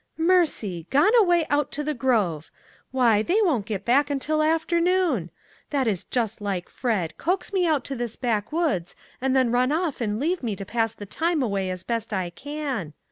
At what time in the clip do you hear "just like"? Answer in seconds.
6.05-6.69